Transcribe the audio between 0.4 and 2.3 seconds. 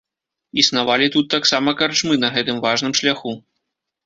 Існавалі тут таксама карчмы